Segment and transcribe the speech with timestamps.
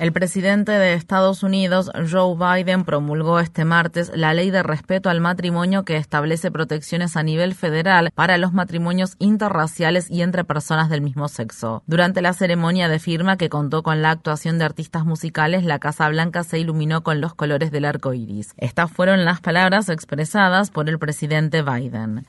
[0.00, 5.20] El presidente de Estados Unidos, Joe Biden, promulgó este martes la ley de respeto al
[5.20, 11.02] matrimonio que establece protecciones a nivel federal para los matrimonios interraciales y entre personas del
[11.02, 11.82] mismo sexo.
[11.86, 16.08] Durante la ceremonia de firma que contó con la actuación de artistas musicales, la Casa
[16.08, 18.54] Blanca se iluminó con los colores del arco iris.
[18.56, 22.26] Estas fueron las palabras expresadas por el presidente Biden.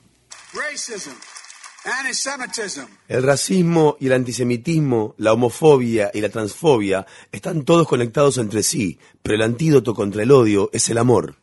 [3.08, 8.98] El racismo y el antisemitismo, la homofobia y la transfobia están todos conectados entre sí,
[9.22, 11.34] pero el antídoto contra el odio es el amor.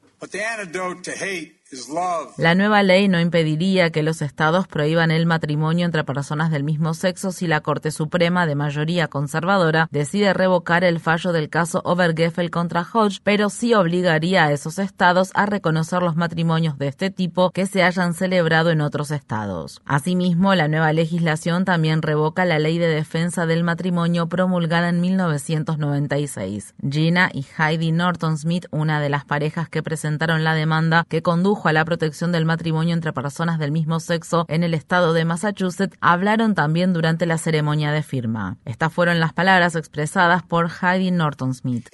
[2.38, 6.96] La nueva ley no impediría que los estados prohíban el matrimonio entre personas del mismo
[6.96, 12.50] sexo si la Corte Suprema, de mayoría conservadora, decide revocar el fallo del caso Obergefell
[12.50, 17.52] contra Hodge, pero sí obligaría a esos estados a reconocer los matrimonios de este tipo
[17.52, 19.82] que se hayan celebrado en otros estados.
[19.86, 26.74] Asimismo, la nueva legislación también revoca la ley de defensa del matrimonio promulgada en 1996.
[26.90, 31.59] Gina y Heidi Norton Smith, una de las parejas que presentaron la demanda que condujo
[31.68, 35.98] a la protección del matrimonio entre personas del mismo sexo en el estado de Massachusetts
[36.00, 38.58] hablaron también durante la ceremonia de firma.
[38.66, 41.90] Estas fueron las palabras expresadas por Heidi Norton Smith.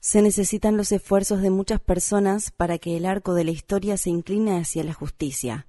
[0.00, 4.10] Se necesitan los esfuerzos de muchas personas para que el arco de la historia se
[4.10, 5.66] incline hacia la justicia.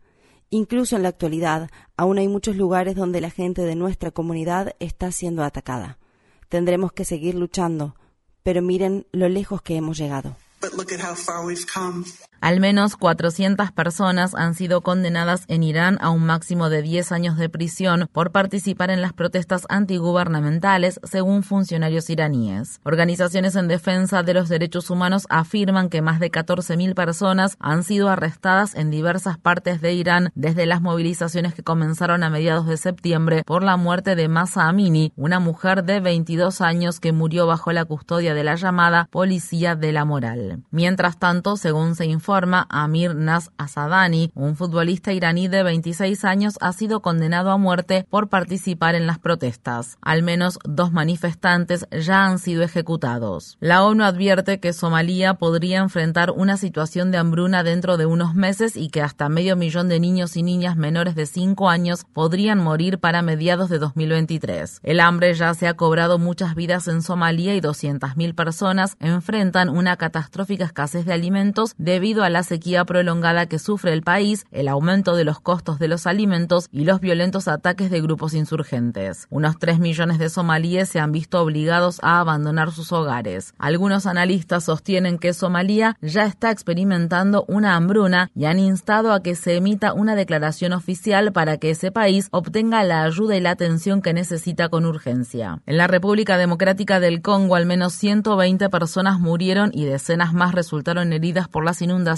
[0.50, 5.12] Incluso en la actualidad, aún hay muchos lugares donde la gente de nuestra comunidad está
[5.12, 6.00] siendo atacada.
[6.48, 7.96] Tendremos que seguir luchando,
[8.42, 10.36] pero miren lo lejos que hemos llegado.
[10.62, 12.06] but look at how far we've come.
[12.42, 17.38] Al menos 400 personas han sido condenadas en Irán a un máximo de 10 años
[17.38, 22.80] de prisión por participar en las protestas antigubernamentales, según funcionarios iraníes.
[22.84, 28.08] Organizaciones en defensa de los derechos humanos afirman que más de 14.000 personas han sido
[28.08, 33.44] arrestadas en diversas partes de Irán desde las movilizaciones que comenzaron a mediados de septiembre
[33.46, 37.84] por la muerte de Masa Amini, una mujer de 22 años que murió bajo la
[37.84, 40.64] custodia de la llamada Policía de la Moral.
[40.72, 46.74] Mientras tanto, según se informa, Amir Nas Asadani, un futbolista iraní de 26 años, ha
[46.74, 49.98] sido condenado a muerte por participar en las protestas.
[50.02, 53.58] Al menos dos manifestantes ya han sido ejecutados.
[53.60, 58.76] La ONU advierte que Somalia podría enfrentar una situación de hambruna dentro de unos meses
[58.76, 63.00] y que hasta medio millón de niños y niñas menores de 5 años podrían morir
[63.00, 64.82] para mediados de 2023.
[64.84, 69.98] El hambre ya se ha cobrado muchas vidas en Somalia y 200.000 personas enfrentan una
[69.98, 75.16] catástrofe escasez de alimentos debido a la sequía prolongada que sufre el país, el aumento
[75.16, 79.28] de los costos de los alimentos y los violentos ataques de grupos insurgentes.
[79.30, 83.54] Unos 3 millones de somalíes se han visto obligados a abandonar sus hogares.
[83.58, 89.36] Algunos analistas sostienen que Somalia ya está experimentando una hambruna y han instado a que
[89.36, 94.02] se emita una declaración oficial para que ese país obtenga la ayuda y la atención
[94.02, 95.62] que necesita con urgencia.
[95.66, 101.14] En la República Democrática del Congo al menos 120 personas murieron y decenas más resultaron
[101.14, 102.09] heridas por las inundaciones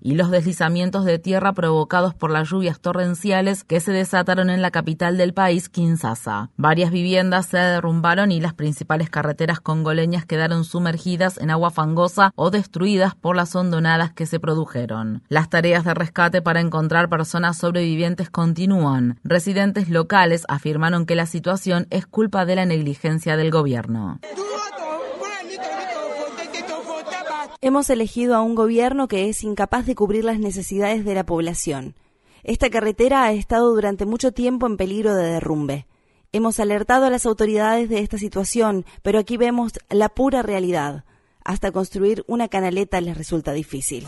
[0.00, 4.70] y los deslizamientos de tierra provocados por las lluvias torrenciales que se desataron en la
[4.70, 6.50] capital del país, Kinshasa.
[6.56, 12.50] Varias viviendas se derrumbaron y las principales carreteras congoleñas quedaron sumergidas en agua fangosa o
[12.50, 15.22] destruidas por las hondonadas que se produjeron.
[15.28, 19.20] Las tareas de rescate para encontrar personas sobrevivientes continúan.
[19.22, 24.18] Residentes locales afirmaron que la situación es culpa de la negligencia del gobierno.
[27.62, 31.94] Hemos elegido a un gobierno que es incapaz de cubrir las necesidades de la población.
[32.42, 35.86] Esta carretera ha estado durante mucho tiempo en peligro de derrumbe.
[36.32, 41.04] Hemos alertado a las autoridades de esta situación, pero aquí vemos la pura realidad.
[41.44, 44.06] Hasta construir una canaleta les resulta difícil.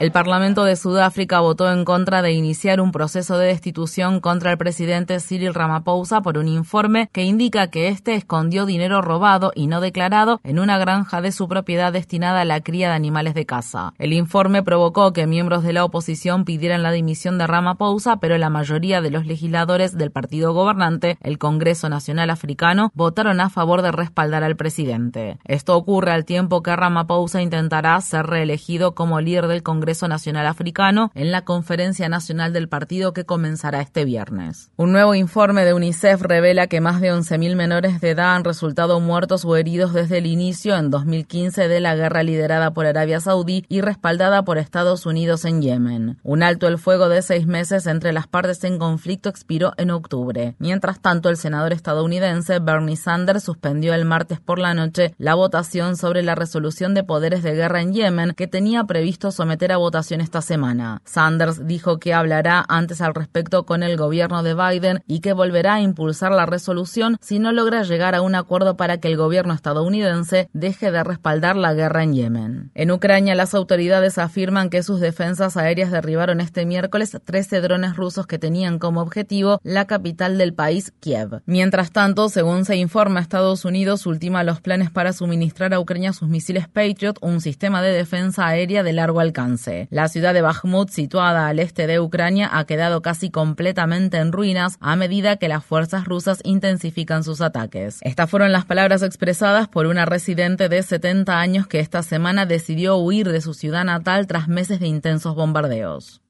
[0.00, 4.56] El Parlamento de Sudáfrica votó en contra de iniciar un proceso de destitución contra el
[4.56, 9.82] presidente Cyril Ramaphosa por un informe que indica que éste escondió dinero robado y no
[9.82, 13.92] declarado en una granja de su propiedad destinada a la cría de animales de caza.
[13.98, 18.48] El informe provocó que miembros de la oposición pidieran la dimisión de Ramaphosa, pero la
[18.48, 23.92] mayoría de los legisladores del partido gobernante, el Congreso Nacional Africano, votaron a favor de
[23.92, 25.36] respaldar al presidente.
[25.44, 31.10] Esto ocurre al tiempo que Ramaphosa intentará ser reelegido como líder del Congreso Nacional Africano
[31.14, 34.70] en la Conferencia Nacional del Partido que comenzará este viernes.
[34.76, 39.00] Un nuevo informe de UNICEF revela que más de 11.000 menores de edad han resultado
[39.00, 43.64] muertos o heridos desde el inicio en 2015 de la guerra liderada por Arabia Saudí
[43.68, 46.18] y respaldada por Estados Unidos en Yemen.
[46.22, 50.54] Un alto el fuego de seis meses entre las partes en conflicto expiró en octubre.
[50.58, 55.96] Mientras tanto, el senador estadounidense Bernie Sanders suspendió el martes por la noche la votación
[55.96, 60.20] sobre la resolución de poderes de guerra en Yemen que tenía previsto someter a votación
[60.20, 61.02] esta semana.
[61.04, 65.74] Sanders dijo que hablará antes al respecto con el gobierno de Biden y que volverá
[65.74, 69.54] a impulsar la resolución si no logra llegar a un acuerdo para que el gobierno
[69.54, 72.70] estadounidense deje de respaldar la guerra en Yemen.
[72.74, 78.26] En Ucrania, las autoridades afirman que sus defensas aéreas derribaron este miércoles 13 drones rusos
[78.26, 81.42] que tenían como objetivo la capital del país, Kiev.
[81.46, 86.28] Mientras tanto, según se informa, Estados Unidos ultima los planes para suministrar a Ucrania sus
[86.28, 89.69] misiles Patriot, un sistema de defensa aérea de largo alcance.
[89.90, 94.76] La ciudad de Bakhmut, situada al este de Ucrania, ha quedado casi completamente en ruinas
[94.80, 97.98] a medida que las fuerzas rusas intensifican sus ataques.
[98.02, 102.96] Estas fueron las palabras expresadas por una residente de 70 años que esta semana decidió
[102.96, 106.20] huir de su ciudad natal tras meses de intensos bombardeos.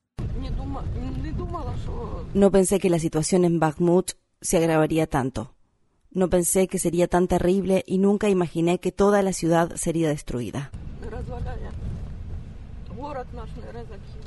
[2.35, 5.55] No pensé que la situación en Bakhmut se agravaría tanto.
[6.13, 10.71] No pensé que sería tan terrible y nunca imaginé que toda la ciudad sería destruida.
[13.11, 14.20] город наш не разобьют.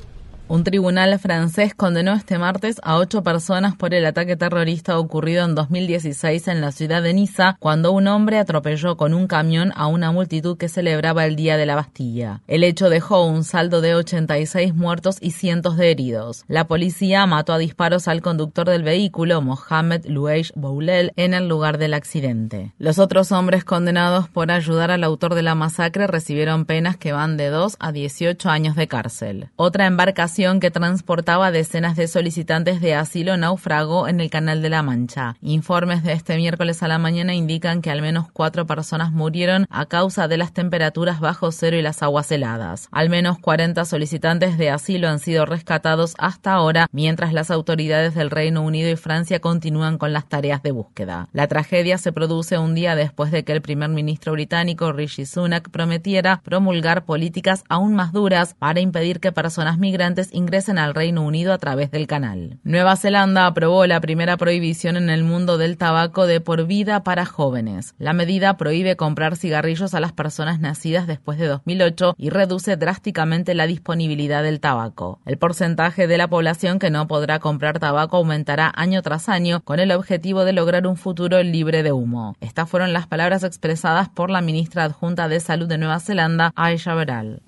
[0.46, 5.54] Un tribunal francés condenó este martes a ocho personas por el ataque terrorista ocurrido en
[5.54, 10.12] 2016 en la ciudad de Niza, cuando un hombre atropelló con un camión a una
[10.12, 12.42] multitud que celebraba el Día de la Bastilla.
[12.46, 16.44] El hecho dejó un saldo de 86 muertos y cientos de heridos.
[16.46, 21.78] La policía mató a disparos al conductor del vehículo, Mohamed Louej Boulel, en el lugar
[21.78, 22.74] del accidente.
[22.78, 27.38] Los otros hombres condenados por ayudar al autor de la masacre recibieron penas que van
[27.38, 29.48] de 2 a 18 años de cárcel.
[29.56, 34.82] Otra embarcación que transportaba decenas de solicitantes de asilo naufragó en el Canal de la
[34.82, 35.36] Mancha.
[35.40, 39.86] Informes de este miércoles a la mañana indican que al menos cuatro personas murieron a
[39.86, 42.88] causa de las temperaturas bajo cero y las aguas heladas.
[42.90, 48.30] Al menos 40 solicitantes de asilo han sido rescatados hasta ahora, mientras las autoridades del
[48.30, 51.28] Reino Unido y Francia continúan con las tareas de búsqueda.
[51.32, 55.70] La tragedia se produce un día después de que el primer ministro británico Rishi Sunak
[55.70, 61.52] prometiera promulgar políticas aún más duras para impedir que personas migrantes ingresen al Reino Unido
[61.52, 62.58] a través del canal.
[62.62, 67.26] Nueva Zelanda aprobó la primera prohibición en el mundo del tabaco de por vida para
[67.26, 67.94] jóvenes.
[67.98, 73.54] La medida prohíbe comprar cigarrillos a las personas nacidas después de 2008 y reduce drásticamente
[73.54, 75.20] la disponibilidad del tabaco.
[75.26, 79.80] El porcentaje de la población que no podrá comprar tabaco aumentará año tras año con
[79.80, 82.36] el objetivo de lograr un futuro libre de humo.
[82.40, 86.94] Estas fueron las palabras expresadas por la ministra adjunta de Salud de Nueva Zelanda, Aisha
[86.94, 87.42] Beral.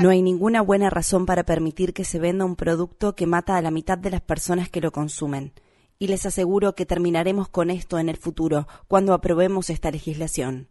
[0.00, 3.62] No hay ninguna buena razón para permitir que se venda un producto que mata a
[3.62, 5.52] la mitad de las personas que lo consumen
[6.02, 10.66] y les aseguro que terminaremos con esto en el futuro cuando aprobemos esta legislación.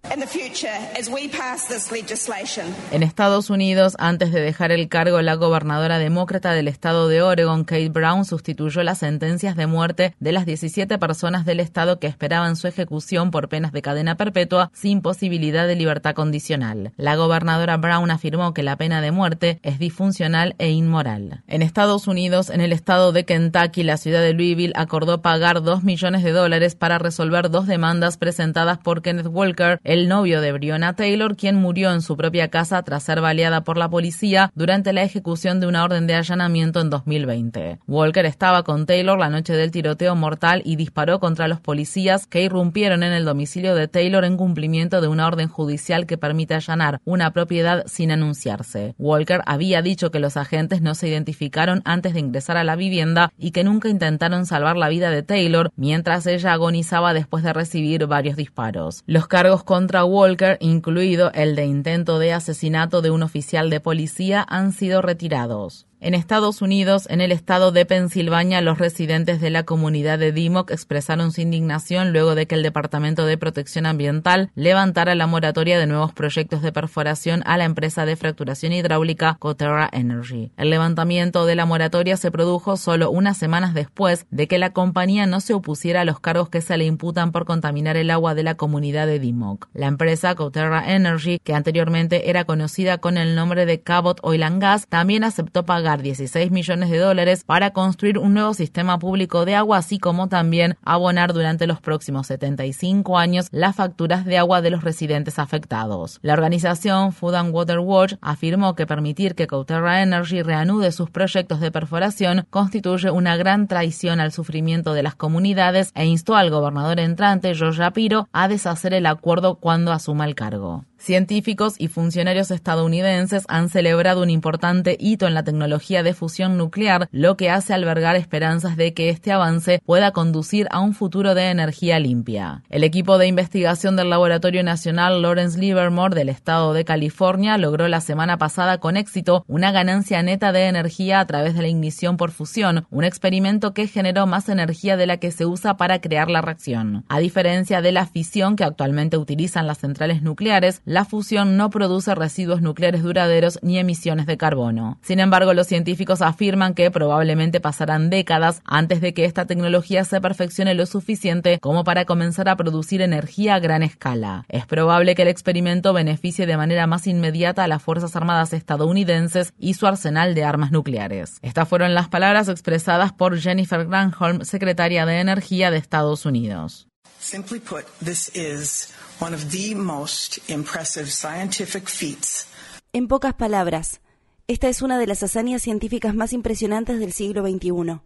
[2.92, 7.64] En Estados Unidos, antes de dejar el cargo, la gobernadora demócrata del estado de Oregon,
[7.64, 12.56] Kate Brown, sustituyó las sentencias de muerte de las 17 personas del estado que esperaban
[12.56, 16.92] su ejecución por penas de cadena perpetua sin posibilidad de libertad condicional.
[16.98, 21.44] La gobernadora Brown afirmó que la pena de muerte es disfuncional e inmoral.
[21.46, 25.84] En Estados Unidos, en el estado de Kentucky, la ciudad de Louisville acordó pagar dos
[25.84, 30.94] millones de dólares para resolver dos demandas presentadas por Kenneth Walker, el novio de Breonna
[30.94, 35.04] Taylor, quien murió en su propia casa tras ser baleada por la policía durante la
[35.04, 37.80] ejecución de una orden de allanamiento en 2020.
[37.88, 42.44] Walker estaba con Taylor la noche del tiroteo mortal y disparó contra los policías que
[42.44, 47.02] irrumpieron en el domicilio de Taylor en cumplimiento de una orden judicial que permite allanar
[47.06, 48.96] una propiedad sin anunciarse.
[48.98, 53.32] Walker había dicho que los agentes no se identificaron antes de ingresar a la vivienda
[53.38, 58.06] y que nunca intentaron salvar la vida de Taylor mientras ella agonizaba después de recibir
[58.08, 59.04] varios disparos.
[59.06, 64.46] Los cargos contra Walker, incluido el de intento de asesinato de un oficial de policía,
[64.48, 65.89] han sido retirados.
[66.02, 70.72] En Estados Unidos, en el estado de Pensilvania, los residentes de la comunidad de Dimock
[70.72, 75.88] expresaron su indignación luego de que el Departamento de Protección Ambiental levantara la moratoria de
[75.88, 80.54] nuevos proyectos de perforación a la empresa de fracturación hidráulica Coterra Energy.
[80.56, 85.26] El levantamiento de la moratoria se produjo solo unas semanas después de que la compañía
[85.26, 88.44] no se opusiera a los cargos que se le imputan por contaminar el agua de
[88.44, 89.68] la comunidad de Dimock.
[89.74, 94.62] La empresa Coterra Energy, que anteriormente era conocida con el nombre de Cabot Oil and
[94.62, 99.56] Gas, también aceptó pagar 16 millones de dólares para construir un nuevo sistema público de
[99.56, 104.70] agua, así como también abonar durante los próximos 75 años las facturas de agua de
[104.70, 106.20] los residentes afectados.
[106.22, 111.60] La organización Food and Water Watch afirmó que permitir que Cauterra Energy reanude sus proyectos
[111.60, 117.00] de perforación constituye una gran traición al sufrimiento de las comunidades e instó al gobernador
[117.00, 120.86] entrante, George Shapiro, a deshacer el acuerdo cuando asuma el cargo.
[121.00, 127.08] Científicos y funcionarios estadounidenses han celebrado un importante hito en la tecnología de fusión nuclear,
[127.14, 131.52] lo que hace albergar esperanzas de que este avance pueda conducir a un futuro de
[131.52, 132.64] energía limpia.
[132.70, 138.02] El equipo de investigación del Laboratorio Nacional Lawrence Livermore del estado de California logró la
[138.02, 142.32] semana pasada con éxito una ganancia neta de energía a través de la ignición por
[142.32, 146.42] fusión, un experimento que generó más energía de la que se usa para crear la
[146.42, 147.06] reacción.
[147.08, 152.16] A diferencia de la fisión que actualmente utilizan las centrales nucleares, la fusión no produce
[152.16, 154.98] residuos nucleares duraderos ni emisiones de carbono.
[155.04, 160.20] Sin embargo, los científicos afirman que probablemente pasarán décadas antes de que esta tecnología se
[160.20, 164.46] perfeccione lo suficiente como para comenzar a producir energía a gran escala.
[164.50, 169.54] Es probable que el experimento beneficie de manera más inmediata a las Fuerzas Armadas estadounidenses
[169.60, 171.38] y su arsenal de armas nucleares.
[171.44, 176.89] Estas fueron las palabras expresadas por Jennifer Granholm, secretaria de Energía de Estados Unidos.
[177.20, 182.48] Simply put, this is one of the most impressive scientific feats.
[182.94, 184.00] En pocas palabras,
[184.48, 188.00] esta es una de las hazañas científicas más impresionantes del siglo XXI.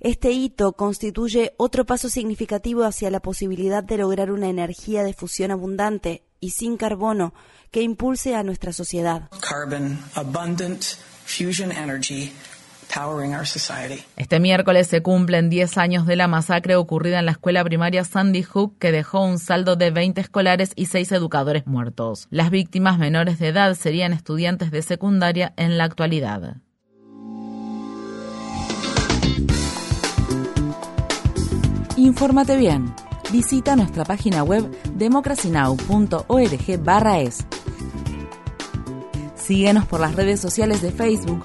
[0.00, 5.50] Este hito constituye otro paso significativo hacia la posibilidad de lograr una energía de fusión
[5.50, 7.32] abundante y sin carbono
[7.70, 9.30] que impulse a nuestra sociedad.
[9.40, 10.82] Carbon abundant
[11.26, 12.32] fusion energy
[14.16, 18.44] este miércoles se cumplen 10 años de la masacre ocurrida en la escuela primaria Sandy
[18.44, 22.28] Hook que dejó un saldo de 20 escolares y 6 educadores muertos.
[22.30, 26.58] Las víctimas menores de edad serían estudiantes de secundaria en la actualidad.
[31.96, 32.94] Infórmate bien.
[33.32, 37.46] Visita nuestra página web democracynow.org/es.
[39.34, 41.44] Síguenos por las redes sociales de Facebook,